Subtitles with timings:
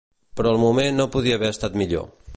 [0.39, 2.13] Però el moment no podria haver estat millor.